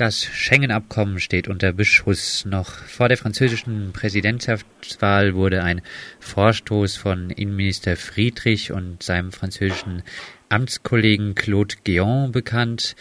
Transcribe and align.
Das 0.00 0.24
Schengen-Abkommen 0.24 1.20
steht 1.20 1.46
unter 1.46 1.74
Beschuss. 1.74 2.46
Noch 2.46 2.70
vor 2.70 3.10
der 3.10 3.18
französischen 3.18 3.92
Präsidentschaftswahl 3.92 5.34
wurde 5.34 5.62
ein 5.62 5.82
Vorstoß 6.20 6.96
von 6.96 7.28
Innenminister 7.28 7.98
Friedrich 7.98 8.72
und 8.72 9.02
seinem 9.02 9.30
französischen 9.30 10.02
Amtskollegen 10.48 11.34
Claude 11.34 11.74
Guéant 11.84 12.32
bekannt, 12.32 12.96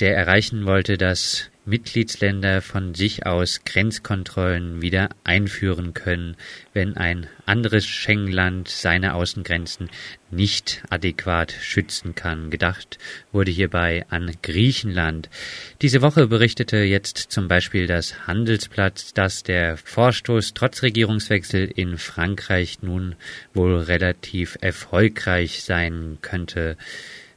der 0.00 0.16
erreichen 0.16 0.66
wollte, 0.66 0.98
dass 0.98 1.50
Mitgliedsländer 1.66 2.60
von 2.60 2.94
sich 2.94 3.24
aus 3.24 3.60
Grenzkontrollen 3.64 4.82
wieder 4.82 5.08
einführen 5.24 5.94
können, 5.94 6.36
wenn 6.74 6.96
ein 6.98 7.26
anderes 7.46 7.86
Schengen-Land 7.86 8.68
seine 8.68 9.14
Außengrenzen 9.14 9.88
nicht 10.30 10.82
adäquat 10.90 11.52
schützen 11.52 12.14
kann. 12.14 12.50
Gedacht 12.50 12.98
wurde 13.32 13.50
hierbei 13.50 14.04
an 14.10 14.32
Griechenland. 14.42 15.30
Diese 15.80 16.02
Woche 16.02 16.26
berichtete 16.26 16.78
jetzt 16.78 17.16
zum 17.16 17.48
Beispiel 17.48 17.86
das 17.86 18.26
Handelsblatt, 18.26 19.16
dass 19.16 19.42
der 19.42 19.78
Vorstoß 19.78 20.52
trotz 20.52 20.82
Regierungswechsel 20.82 21.64
in 21.64 21.96
Frankreich 21.96 22.82
nun 22.82 23.16
wohl 23.54 23.76
relativ 23.78 24.58
erfolgreich 24.60 25.62
sein 25.62 26.18
könnte. 26.20 26.76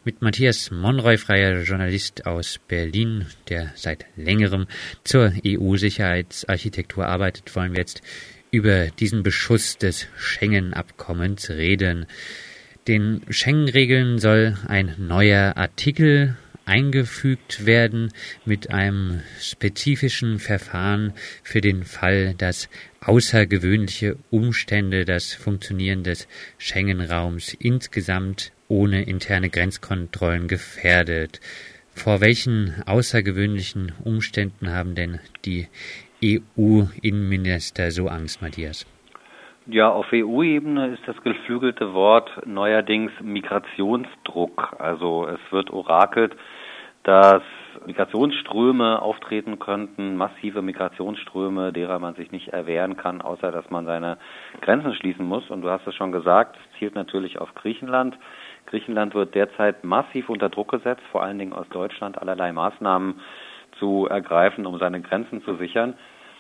Mit 0.08 0.22
Matthias 0.22 0.72
Monroy, 0.72 1.18
freier 1.18 1.64
Journalist 1.64 2.26
aus 2.26 2.62
Berlin, 2.66 3.26
der 3.50 3.74
seit 3.76 4.06
längerem 4.16 4.66
zur 5.04 5.34
EU-Sicherheitsarchitektur 5.46 7.06
arbeitet, 7.06 7.54
wollen 7.58 7.74
wir 7.74 7.80
jetzt 7.80 8.02
über 8.50 8.88
diesen 8.88 9.22
Beschuss 9.22 9.78
des 9.78 10.08
Schengen-Abkommens 10.16 11.50
reden. 11.50 12.06
Den 12.88 13.20
Schengen-Regeln 13.30 14.18
soll 14.18 14.58
ein 14.68 14.96
neuer 14.98 15.58
Artikel 15.58 16.38
eingefügt 16.64 17.66
werden 17.66 18.14
mit 18.46 18.70
einem 18.70 19.24
spezifischen 19.42 20.40
Verfahren 20.40 21.12
für 21.44 21.60
den 21.60 21.84
Fall, 21.84 22.34
dass 22.34 22.70
außergewöhnliche 23.02 24.16
Umstände 24.30 25.04
das 25.04 25.34
Funktionieren 25.34 26.04
des 26.04 26.30
Schengen-Raums 26.58 27.54
insgesamt 27.60 28.54
ohne 28.68 29.04
interne 29.04 29.50
Grenzkontrollen 29.50 30.48
gefährdet. 30.48 31.40
Vor 31.94 32.22
welchen 32.22 32.76
außergewöhnlichen 32.86 33.94
Umständen 34.04 34.72
haben 34.72 34.96
denn 34.96 35.20
die 35.46 35.68
EU-Innenminister 36.24 37.92
so 37.92 38.08
Angst, 38.08 38.42
Matthias? 38.42 38.86
Ja, 39.66 39.90
auf 39.90 40.08
EU-Ebene 40.14 40.94
ist 40.94 41.04
das 41.06 41.22
geflügelte 41.24 41.94
Wort 41.94 42.30
neuerdings 42.46 43.12
Migrationsdruck. 43.22 44.76
Also 44.80 45.28
es 45.28 45.40
wird 45.52 45.72
orakelt, 45.72 46.36
dass 47.04 47.42
Migrationsströme 47.86 49.02
auftreten 49.02 49.60
könnten, 49.60 50.18
massive 50.18 50.62
Migrationsströme, 50.62 51.72
derer 51.74 52.00
man 52.00 52.16
sich 52.16 52.32
nicht 52.32 52.50
erwehren 52.50 52.98
kann, 52.98 53.22
außer 53.22 53.52
dass 53.52 53.70
man 53.70 53.86
seine 53.86 54.18
Grenzen 54.62 54.94
schließen 54.96 55.26
muss. 55.26 55.50
Und 55.50 55.62
du 55.62 55.70
hast 55.70 55.86
es 55.88 55.96
schon 55.96 56.12
gesagt, 56.12 56.58
es 56.58 56.80
zielt 56.80 56.96
natürlich 56.96 57.40
auf 57.40 57.54
Griechenland. 57.56 58.18
Griechenland 58.66 59.14
wird 59.14 59.36
derzeit 59.36 59.84
massiv 59.84 60.30
unter 60.30 60.50
Druck 60.50 60.72
gesetzt, 60.72 61.04
vor 61.12 61.24
allen 61.24 61.40
Dingen 61.40 61.54
aus 61.54 61.68
Deutschland 61.70 62.18
allerlei 62.22 62.52
Maßnahmen 62.52 63.22
zu 63.80 64.08
ergreifen, 64.08 64.66
um 64.66 64.78
seine 64.80 65.02
Grenzen 65.02 65.44
zu 65.44 65.56
sichern. 65.56 65.96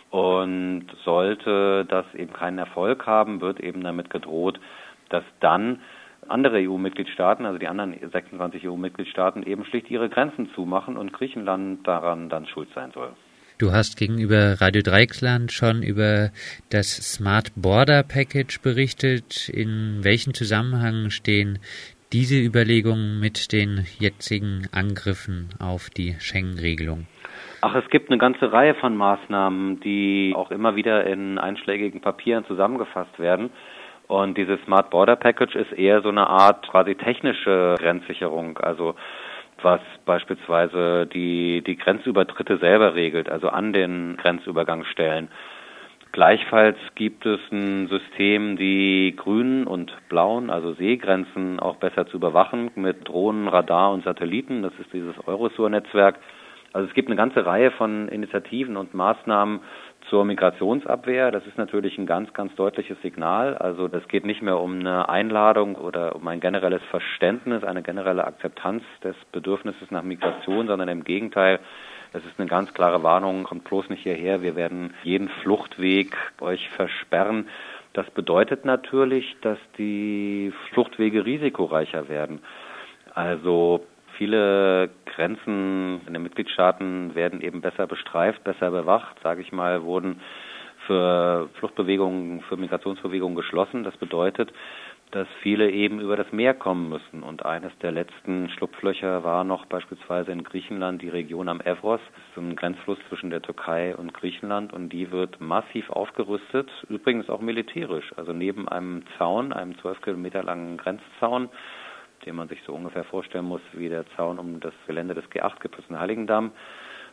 Und 0.09 0.87
sollte 1.03 1.85
das 1.85 2.05
eben 2.15 2.33
keinen 2.33 2.57
Erfolg 2.57 3.05
haben, 3.05 3.41
wird 3.41 3.59
eben 3.59 3.83
damit 3.83 4.09
gedroht, 4.09 4.59
dass 5.09 5.23
dann 5.39 5.81
andere 6.29 6.57
EU-Mitgliedstaaten, 6.57 7.45
also 7.45 7.57
die 7.59 7.67
anderen 7.67 7.95
26 8.11 8.67
EU-Mitgliedstaaten, 8.67 9.43
eben 9.43 9.65
schlicht 9.65 9.89
ihre 9.89 10.09
Grenzen 10.09 10.49
zumachen 10.55 10.97
und 10.97 11.13
Griechenland 11.13 11.87
daran 11.87 12.29
dann 12.29 12.47
schuld 12.47 12.69
sein 12.73 12.91
soll. 12.91 13.11
Du 13.59 13.71
hast 13.71 13.97
gegenüber 13.97 14.61
Radio 14.61 14.83
Dreiecksland 14.83 15.51
schon 15.51 15.81
über 15.81 16.29
das 16.69 17.13
Smart 17.13 17.51
Border 17.55 18.03
Package 18.03 18.61
berichtet. 18.61 19.49
In 19.49 20.03
welchem 20.03 20.35
Zusammenhang 20.35 21.09
stehen 21.09 21.57
diese 22.13 22.39
Überlegungen 22.39 23.19
mit 23.19 23.51
den 23.51 23.85
jetzigen 23.99 24.67
Angriffen 24.71 25.49
auf 25.59 25.89
die 25.89 26.15
Schengen-Regelung? 26.19 27.07
Ach, 27.61 27.73
es 27.75 27.89
gibt 27.89 28.11
eine 28.11 28.19
ganze 28.19 28.51
Reihe 28.51 28.75
von 28.75 28.95
Maßnahmen, 28.95 29.79
die 29.79 30.33
auch 30.35 30.51
immer 30.51 30.75
wieder 30.75 31.05
in 31.07 31.39
einschlägigen 31.39 32.01
Papieren 32.01 32.45
zusammengefasst 32.45 33.17
werden. 33.17 33.49
Und 34.07 34.37
dieses 34.37 34.61
Smart 34.63 34.89
Border 34.89 35.17
Package 35.17 35.55
ist 35.55 35.73
eher 35.73 36.01
so 36.01 36.09
eine 36.09 36.27
Art 36.27 36.67
quasi 36.69 36.95
technische 36.95 37.75
Grenzsicherung, 37.77 38.57
also 38.57 38.95
was 39.61 39.81
beispielsweise 40.05 41.07
die, 41.07 41.61
die 41.65 41.77
Grenzübertritte 41.77 42.57
selber 42.57 42.95
regelt, 42.95 43.29
also 43.29 43.49
an 43.49 43.73
den 43.73 44.17
Grenzübergangsstellen. 44.17 45.29
Gleichfalls 46.11 46.77
gibt 46.95 47.25
es 47.25 47.39
ein 47.51 47.87
System, 47.89 48.57
die 48.57 49.13
grünen 49.15 49.67
und 49.67 49.91
blauen, 50.09 50.49
also 50.49 50.73
Seegrenzen, 50.73 51.59
auch 51.59 51.75
besser 51.75 52.07
zu 52.07 52.17
überwachen 52.17 52.71
mit 52.75 53.07
Drohnen, 53.07 53.47
Radar 53.47 53.91
und 53.91 54.03
Satelliten. 54.03 54.63
Das 54.63 54.73
ist 54.79 54.91
dieses 54.93 55.15
Eurosur-Netzwerk. 55.27 56.15
Also 56.73 56.87
es 56.87 56.93
gibt 56.93 57.09
eine 57.09 57.17
ganze 57.17 57.45
Reihe 57.45 57.71
von 57.71 58.07
Initiativen 58.09 58.77
und 58.77 58.93
Maßnahmen 58.93 59.59
zur 60.09 60.25
Migrationsabwehr. 60.25 61.31
Das 61.31 61.45
ist 61.45 61.57
natürlich 61.57 61.97
ein 61.97 62.05
ganz, 62.05 62.33
ganz 62.33 62.55
deutliches 62.55 63.01
Signal. 63.01 63.57
Also 63.57 63.87
das 63.87 64.07
geht 64.07 64.25
nicht 64.25 64.41
mehr 64.41 64.59
um 64.59 64.79
eine 64.79 65.09
Einladung 65.09 65.75
oder 65.75 66.15
um 66.15 66.27
ein 66.27 66.39
generelles 66.39 66.81
Verständnis, 66.89 67.63
eine 67.63 67.83
generelle 67.83 68.25
Akzeptanz 68.25 68.83
des 69.03 69.15
Bedürfnisses 69.31 69.91
nach 69.91 70.03
Migration, 70.03 70.67
sondern 70.67 70.89
im 70.89 71.03
Gegenteil, 71.03 71.59
das 72.13 72.23
ist 72.25 72.39
eine 72.39 72.47
ganz 72.47 72.73
klare 72.73 73.03
Warnung, 73.03 73.43
kommt 73.43 73.65
bloß 73.65 73.89
nicht 73.89 74.03
hierher, 74.03 74.41
wir 74.41 74.55
werden 74.55 74.93
jeden 75.03 75.29
Fluchtweg 75.41 76.15
euch 76.39 76.69
versperren. 76.69 77.47
Das 77.93 78.09
bedeutet 78.11 78.63
natürlich, 78.63 79.35
dass 79.41 79.57
die 79.77 80.53
Fluchtwege 80.71 81.25
risikoreicher 81.25 82.09
werden. 82.09 82.39
Also 83.13 83.85
viele 84.17 84.89
Grenzen 85.05 86.01
in 86.07 86.13
den 86.13 86.23
Mitgliedstaaten 86.23 87.15
werden 87.15 87.41
eben 87.41 87.61
besser 87.61 87.87
bestreift, 87.87 88.43
besser 88.43 88.71
bewacht, 88.71 89.17
sage 89.23 89.41
ich 89.41 89.51
mal, 89.51 89.83
wurden 89.83 90.21
für 90.85 91.49
Fluchtbewegungen, 91.59 92.41
für 92.41 92.57
Migrationsbewegungen 92.57 93.35
geschlossen. 93.35 93.83
Das 93.83 93.97
bedeutet, 93.97 94.51
dass 95.11 95.27
viele 95.41 95.71
eben 95.71 96.01
über 96.01 96.17
das 96.17 96.31
Meer 96.31 96.53
kommen 96.53 96.89
müssen. 96.89 97.23
Und 97.23 97.45
eines 97.45 97.71
der 97.79 97.91
letzten 97.91 98.49
Schlupflöcher 98.49 99.23
war 99.23 99.43
noch 99.43 99.65
beispielsweise 99.65 100.31
in 100.31 100.43
Griechenland 100.43 101.01
die 101.01 101.09
Region 101.09 101.47
am 101.47 101.61
Evros. 101.61 102.01
Das 102.03 102.43
ist 102.43 102.49
ein 102.49 102.55
Grenzfluss 102.55 102.97
zwischen 103.07 103.29
der 103.29 103.41
Türkei 103.41 103.95
und 103.95 104.13
Griechenland 104.13 104.73
und 104.73 104.89
die 104.89 105.11
wird 105.11 105.39
massiv 105.39 105.89
aufgerüstet, 105.89 106.69
übrigens 106.89 107.29
auch 107.29 107.41
militärisch. 107.41 108.11
Also 108.17 108.33
neben 108.33 108.67
einem 108.67 109.03
Zaun, 109.17 109.53
einem 109.53 109.77
zwölf 109.79 110.01
Kilometer 110.01 110.43
langen 110.43 110.77
Grenzzaun, 110.77 111.49
den 112.27 112.35
man 112.35 112.49
sich 112.49 112.61
so 112.63 112.73
ungefähr 112.73 113.05
vorstellen 113.05 113.45
muss 113.45 113.61
wie 113.71 113.87
der 113.87 114.05
Zaun 114.17 114.37
um 114.37 114.59
das 114.59 114.73
Gelände 114.85 115.15
des 115.15 115.23
G8-Gipfels 115.31 115.89
in 115.89 115.97
Heiligendamm, 115.97 116.51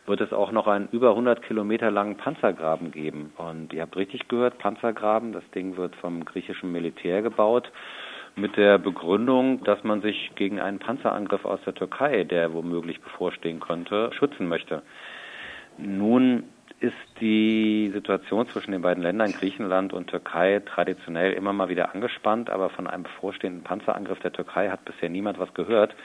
wird 0.05 0.19
es 0.19 0.33
auch 0.33 0.51
noch 0.51 0.67
einen 0.67 0.89
über 0.91 1.11
100 1.11 1.41
Kilometer 1.41 1.89
langen 1.89 2.17
Panzergraben 2.17 2.91
geben. 2.91 3.33
Und 3.37 3.73
ihr 3.73 3.81
habt 3.81 3.95
richtig 3.95 4.27
gehört, 4.27 4.57
Panzergraben, 4.57 5.31
das 5.31 5.49
Ding 5.55 5.77
wird 5.77 5.95
vom 5.95 6.25
griechischen 6.25 6.71
Militär 6.71 7.21
gebaut 7.21 7.71
mit 8.35 8.57
der 8.57 8.77
Begründung, 8.77 9.63
dass 9.63 9.83
man 9.85 10.01
sich 10.01 10.31
gegen 10.35 10.59
einen 10.59 10.79
Panzerangriff 10.79 11.45
aus 11.45 11.61
der 11.65 11.73
Türkei, 11.73 12.25
der 12.25 12.53
womöglich 12.53 12.99
bevorstehen 13.01 13.61
könnte, 13.61 14.11
schützen 14.13 14.49
möchte. 14.49 14.81
Nun 15.77 16.43
ist 16.79 16.93
die 17.21 17.89
Situation 17.93 18.47
zwischen 18.47 18.71
den 18.71 18.81
beiden 18.81 19.01
Ländern 19.01 19.31
Griechenland 19.31 19.93
und 19.93 20.07
Türkei 20.07 20.61
traditionell 20.65 21.33
immer 21.33 21.53
mal 21.53 21.69
wieder 21.69 21.93
angespannt, 21.93 22.49
aber 22.49 22.69
von 22.69 22.87
einem 22.87 23.03
bevorstehenden 23.03 23.63
Panzerangriff 23.63 24.19
der 24.19 24.33
Türkei 24.33 24.69
hat 24.69 24.83
bisher 24.85 25.09
niemand 25.09 25.39
was 25.39 25.53
gehört. 25.53 25.95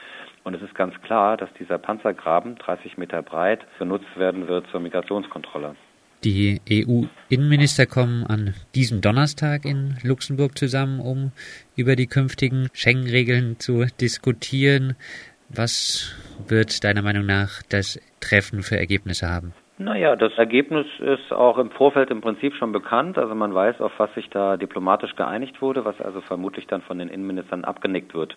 Und 0.44 0.54
es 0.54 0.62
ist 0.62 0.75
ganz 0.75 0.94
klar, 1.03 1.36
dass 1.36 1.53
dieser 1.58 1.78
Panzergraben, 1.78 2.56
30 2.56 2.98
Meter 2.98 3.22
breit, 3.22 3.66
benutzt 3.78 4.16
werden 4.16 4.48
wird 4.48 4.66
zur 4.70 4.81
Migrationskontrolle. 4.81 5.75
Die 6.22 6.61
EU-Innenminister 6.70 7.87
kommen 7.87 8.26
an 8.26 8.55
diesem 8.75 9.00
Donnerstag 9.00 9.64
in 9.64 9.96
Luxemburg 10.02 10.56
zusammen, 10.56 11.00
um 11.00 11.32
über 11.76 11.96
die 11.96 12.06
künftigen 12.06 12.69
Schengen-Regeln 12.75 13.58
zu 13.58 13.87
diskutieren. 14.00 14.96
Was 15.49 16.14
wird 16.46 16.84
deiner 16.84 17.02
Meinung 17.02 17.25
nach 17.25 17.62
das 17.70 17.99
Treffen 18.20 18.62
für 18.62 18.76
Ergebnisse 18.76 19.28
haben? 19.28 19.55
Naja, 19.82 20.15
das 20.15 20.37
Ergebnis 20.37 20.87
ist 20.99 21.32
auch 21.32 21.56
im 21.56 21.71
Vorfeld 21.71 22.11
im 22.11 22.21
Prinzip 22.21 22.55
schon 22.55 22.71
bekannt. 22.71 23.17
Also 23.17 23.35
man 23.35 23.55
weiß, 23.55 23.81
auf 23.81 23.93
was 23.97 24.12
sich 24.12 24.29
da 24.29 24.59
diplomatisch 24.59 25.17
geeinigt 25.17 25.62
wurde, 25.62 25.87
was 25.87 25.99
also 26.03 26.21
vermutlich 26.21 26.67
dann 26.67 26.82
von 26.82 26.99
den 26.99 27.09
Innenministern 27.09 27.65
abgenickt 27.65 28.12
wird. 28.12 28.37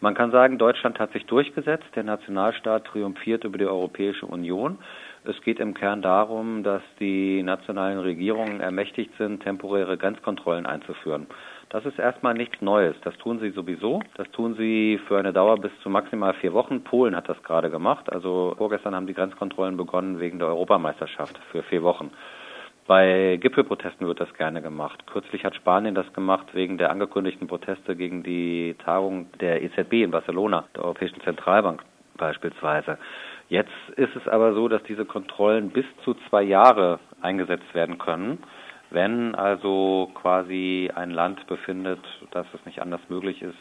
Man 0.00 0.14
kann 0.14 0.30
sagen, 0.30 0.56
Deutschland 0.56 0.98
hat 0.98 1.12
sich 1.12 1.26
durchgesetzt, 1.26 1.84
der 1.94 2.04
Nationalstaat 2.04 2.86
triumphiert 2.86 3.44
über 3.44 3.58
die 3.58 3.66
Europäische 3.66 4.24
Union. 4.24 4.78
Es 5.24 5.38
geht 5.42 5.60
im 5.60 5.74
Kern 5.74 6.00
darum, 6.00 6.62
dass 6.62 6.82
die 7.00 7.42
nationalen 7.42 7.98
Regierungen 7.98 8.60
ermächtigt 8.60 9.10
sind, 9.18 9.42
temporäre 9.42 9.98
Grenzkontrollen 9.98 10.64
einzuführen. 10.64 11.26
Das 11.70 11.84
ist 11.84 11.98
erstmal 11.98 12.32
nichts 12.34 12.62
Neues. 12.62 12.96
Das 13.02 13.16
tun 13.18 13.40
sie 13.40 13.50
sowieso. 13.50 14.00
Das 14.16 14.30
tun 14.30 14.54
sie 14.54 14.98
für 15.06 15.18
eine 15.18 15.34
Dauer 15.34 15.58
bis 15.58 15.72
zu 15.82 15.90
maximal 15.90 16.32
vier 16.34 16.54
Wochen. 16.54 16.82
Polen 16.82 17.14
hat 17.14 17.28
das 17.28 17.42
gerade 17.42 17.70
gemacht. 17.70 18.10
Also 18.10 18.54
vorgestern 18.56 18.94
haben 18.94 19.06
die 19.06 19.14
Grenzkontrollen 19.14 19.76
begonnen 19.76 20.18
wegen 20.18 20.38
der 20.38 20.48
Europameisterschaft 20.48 21.38
für 21.50 21.62
vier 21.62 21.82
Wochen. 21.82 22.10
Bei 22.86 23.36
Gipfelprotesten 23.38 24.06
wird 24.06 24.18
das 24.18 24.32
gerne 24.32 24.62
gemacht. 24.62 25.06
Kürzlich 25.06 25.44
hat 25.44 25.54
Spanien 25.54 25.94
das 25.94 26.10
gemacht 26.14 26.46
wegen 26.54 26.78
der 26.78 26.90
angekündigten 26.90 27.46
Proteste 27.46 27.94
gegen 27.96 28.22
die 28.22 28.74
Tagung 28.82 29.30
der 29.40 29.62
EZB 29.62 30.04
in 30.04 30.10
Barcelona, 30.10 30.64
der 30.74 30.84
Europäischen 30.84 31.20
Zentralbank 31.20 31.82
beispielsweise. 32.16 32.96
Jetzt 33.50 33.72
ist 33.96 34.16
es 34.16 34.26
aber 34.26 34.54
so, 34.54 34.68
dass 34.68 34.82
diese 34.84 35.04
Kontrollen 35.04 35.68
bis 35.68 35.84
zu 36.02 36.14
zwei 36.30 36.42
Jahre 36.42 36.98
eingesetzt 37.20 37.74
werden 37.74 37.98
können. 37.98 38.38
Wenn 38.90 39.34
also 39.34 40.10
quasi 40.14 40.90
ein 40.94 41.10
Land 41.10 41.46
befindet, 41.46 42.00
dass 42.30 42.46
es 42.54 42.64
nicht 42.64 42.80
anders 42.80 43.00
möglich 43.08 43.42
ist, 43.42 43.56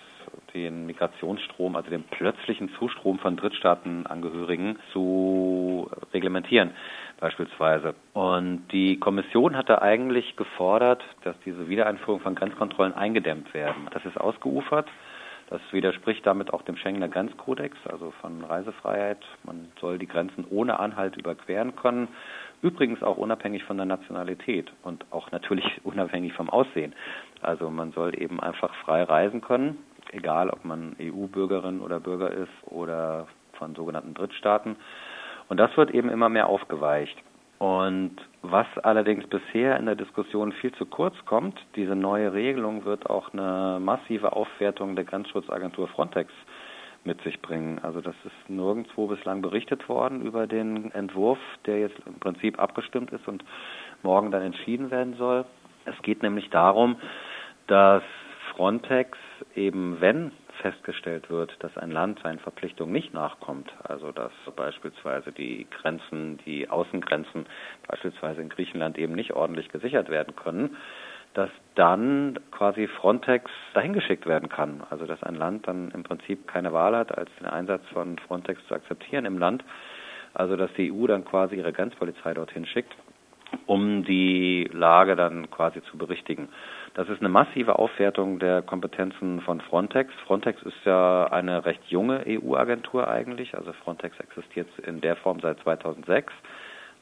den 0.54 0.86
Migrationsstrom, 0.86 1.76
also 1.76 1.90
den 1.90 2.04
plötzlichen 2.04 2.70
Zustrom 2.78 3.20
von 3.20 3.38
Drittstaatenangehörigen 3.38 4.78
zu 4.92 5.90
reglementieren 6.14 6.72
beispielsweise. 7.20 7.96
Und 8.14 8.68
die 8.72 9.00
Kommission 9.00 9.56
hatte 9.56 9.82
eigentlich 9.82 10.36
gefordert, 10.36 11.04
dass 11.24 11.36
diese 11.46 11.68
Wiedereinführung 11.70 12.20
von 12.20 12.36
Grenzkontrollen 12.36 12.94
eingedämmt 12.94 13.54
werden. 13.54 13.88
Das 13.92 14.06
ist 14.06 14.20
ausgeufert. 14.20 14.88
Das 15.50 15.62
widerspricht 15.72 16.26
damit 16.28 16.54
auch 16.54 16.62
dem 16.64 16.76
Schengener 16.76 17.08
Grenzkodex, 17.08 17.78
also 17.88 18.12
von 18.22 18.44
Reisefreiheit. 18.44 19.20
Man 19.44 19.72
soll 19.80 19.98
die 19.98 20.08
Grenzen 20.08 20.46
ohne 20.50 20.78
Anhalt 20.80 21.16
überqueren 21.16 21.76
können. 21.76 22.10
Übrigens 22.62 23.04
auch 23.04 23.18
unabhängig 23.18 23.64
von 23.64 23.78
der 23.78 23.86
Nationalität 23.86 24.72
und 24.84 25.06
auch 25.12 25.32
natürlich 25.32 25.66
unabhängig 25.84 26.34
vom 26.34 26.50
Aussehen. 26.50 26.94
Also 27.42 27.70
man 27.70 27.92
soll 27.92 28.20
eben 28.20 28.40
einfach 28.40 28.74
frei 28.86 29.04
reisen 29.04 29.42
können, 29.42 29.78
egal 30.12 30.50
ob 30.50 30.66
man 30.66 30.96
EU-Bürgerin 31.00 31.80
oder 31.82 32.00
Bürger 32.00 32.32
ist 32.32 32.52
oder 32.66 33.28
von 33.54 33.76
sogenannten 33.76 34.14
Drittstaaten. 34.14 34.76
Und 35.50 35.58
das 35.58 35.76
wird 35.78 35.92
eben 35.92 36.10
immer 36.10 36.30
mehr 36.30 36.48
aufgeweicht. 36.48 37.18
Und 37.60 38.16
was 38.44 38.68
allerdings 38.84 39.26
bisher 39.28 39.78
in 39.78 39.88
der 39.88 39.96
Diskussion 39.96 40.52
viel 40.52 40.72
zu 40.74 40.86
kurz 40.86 41.16
kommt, 41.26 41.60
diese 41.76 41.96
neue 41.96 42.34
Regelung 42.34 42.86
wird 42.86 43.10
auch 43.10 43.34
eine 43.34 43.80
massive 43.80 44.34
Aufwertung 44.34 44.96
der 44.96 45.06
Grenzschutzagentur 45.06 45.88
Frontex 45.88 46.32
mit 47.08 47.22
sich 47.24 47.42
bringen. 47.42 47.80
Also 47.82 48.02
das 48.02 48.14
ist 48.24 48.50
nirgendwo 48.50 49.08
bislang 49.08 49.42
berichtet 49.42 49.90
worden 49.90 50.22
über 50.22 50.46
den 50.46 50.92
Entwurf, 50.92 51.40
der 51.66 51.80
jetzt 51.80 51.98
im 52.06 52.20
Prinzip 52.20 52.60
abgestimmt 52.60 53.12
ist 53.12 53.28
und 53.28 53.44
morgen 54.04 54.30
dann 54.30 54.44
entschieden 54.44 54.92
werden 54.92 55.16
soll. 55.16 55.46
Es 55.86 56.00
geht 56.04 56.22
nämlich 56.22 56.52
darum, 56.52 56.98
dass 57.66 58.04
Frontex 58.52 59.18
eben, 59.56 60.00
wenn 60.02 60.32
festgestellt 60.62 61.30
wird, 61.30 61.56
dass 61.60 61.78
ein 61.78 61.92
Land 61.92 62.20
seinen 62.24 62.40
Verpflichtungen 62.40 62.92
nicht 62.92 63.14
nachkommt, 63.14 63.72
also 63.84 64.12
dass 64.12 64.32
beispielsweise 64.56 65.32
die 65.32 65.68
Grenzen, 65.70 66.40
die 66.46 66.70
Außengrenzen 66.70 67.46
beispielsweise 67.88 68.42
in 68.42 68.50
Griechenland 68.50 68.98
eben 68.98 69.14
nicht 69.14 69.34
ordentlich 69.34 69.70
gesichert 69.70 70.10
werden 70.10 70.36
können, 70.36 70.76
dass 71.38 71.52
dann 71.76 72.40
quasi 72.50 72.88
Frontex 72.88 73.52
dahingeschickt 73.76 74.26
werden 74.26 74.50
kann. 74.50 74.82
Also 74.90 75.06
dass 75.06 75.22
ein 75.22 75.36
Land 75.36 75.68
dann 75.68 75.92
im 75.92 76.02
Prinzip 76.02 76.48
keine 76.48 76.74
Wahl 76.74 76.96
hat, 76.96 77.16
als 77.16 77.30
den 77.40 77.46
Einsatz 77.46 77.84
von 77.94 78.18
Frontex 78.18 78.60
zu 78.68 78.74
akzeptieren 78.74 79.26
im 79.26 79.38
Land. 79.38 79.64
Also 80.34 80.56
dass 80.56 80.74
die 80.74 80.92
EU 80.92 81.06
dann 81.06 81.26
quasi 81.26 81.56
ihre 81.56 81.72
Grenzpolizei 81.74 82.34
dorthin 82.34 82.66
schickt, 82.66 82.92
um 83.68 84.04
die 84.04 84.68
Lage 84.74 85.16
dann 85.16 85.52
quasi 85.52 85.84
zu 85.84 86.00
berichtigen. 86.00 86.50
Das 86.96 87.08
ist 87.08 87.20
eine 87.20 87.30
massive 87.30 87.78
Aufwertung 87.78 88.40
der 88.40 88.64
Kompetenzen 88.64 89.42
von 89.42 89.62
Frontex. 89.62 90.12
Frontex 90.26 90.60
ist 90.64 90.86
ja 90.86 91.26
eine 91.26 91.66
recht 91.66 91.84
junge 91.86 92.24
EU-Agentur 92.26 93.08
eigentlich. 93.08 93.56
Also 93.56 93.74
Frontex 93.74 94.20
existiert 94.20 94.68
in 94.80 95.02
der 95.02 95.16
Form 95.18 95.40
seit 95.40 95.60
2006 95.60 96.34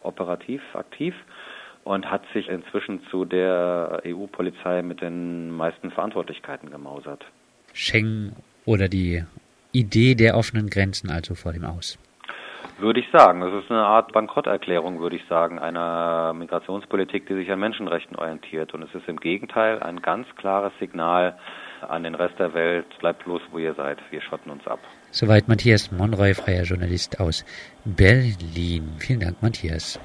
operativ 0.01 0.61
aktiv 0.75 1.15
und 1.85 2.11
hat 2.11 2.23
sich 2.33 2.49
inzwischen 2.49 3.01
zu 3.09 3.23
der 3.23 4.01
EU-Polizei 4.05 4.81
mit 4.81 5.01
den 5.01 5.51
meisten 5.51 5.91
Verantwortlichkeiten 5.91 6.71
gemausert. 6.71 7.23
Schengen 7.73 8.35
oder 8.65 8.89
die 8.89 9.23
Idee 9.71 10.15
der 10.15 10.35
offenen 10.35 10.69
Grenzen 10.69 11.09
also 11.09 11.35
vor 11.35 11.53
dem 11.53 11.63
Aus. 11.63 11.97
Würde 12.79 12.99
ich 12.99 13.05
sagen. 13.11 13.39
Das 13.39 13.53
ist 13.63 13.69
eine 13.69 13.85
Art 13.85 14.11
Bankrotterklärung, 14.11 14.99
würde 14.99 15.15
ich 15.15 15.25
sagen, 15.29 15.59
einer 15.59 16.33
Migrationspolitik, 16.33 17.27
die 17.27 17.35
sich 17.35 17.51
an 17.51 17.59
Menschenrechten 17.59 18.17
orientiert. 18.17 18.73
Und 18.73 18.81
es 18.81 18.93
ist 18.93 19.07
im 19.07 19.19
Gegenteil 19.19 19.81
ein 19.81 20.01
ganz 20.01 20.27
klares 20.35 20.73
Signal 20.79 21.37
an 21.87 22.03
den 22.03 22.15
Rest 22.15 22.39
der 22.39 22.53
Welt, 22.53 22.87
bleibt 22.99 23.23
bloß, 23.25 23.41
wo 23.51 23.59
ihr 23.59 23.75
seid, 23.75 23.99
wir 24.09 24.21
schotten 24.21 24.51
uns 24.51 24.65
ab. 24.65 24.79
Soweit 25.11 25.47
Matthias 25.47 25.91
Monroy, 25.91 26.33
freier 26.33 26.63
Journalist 26.63 27.19
aus 27.19 27.45
Berlin. 27.85 28.95
Vielen 28.97 29.19
Dank, 29.19 29.41
Matthias. 29.41 29.99